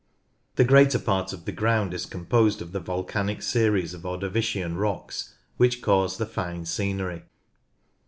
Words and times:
The 0.55 0.63
greater 0.63 0.97
part 0.97 1.31
of 1.31 1.45
the 1.45 1.51
ground 1.51 1.93
is 1.93 2.07
composed 2.07 2.59
of 2.59 2.71
the 2.71 2.79
volcanic 2.79 3.43
series 3.43 3.93
of 3.93 4.03
Ordovician 4.03 4.77
rocks, 4.79 5.35
which 5.57 5.83
cause 5.83 6.17
the 6.17 6.25
fine 6.25 6.65
scenery. 6.65 7.25